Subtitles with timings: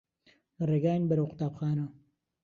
[0.57, 1.85] لە ڕێگاین بەرەو قوتابخانە.